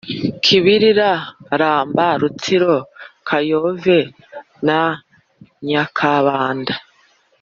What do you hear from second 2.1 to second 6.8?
rutsiro, kayove na nyakabanda.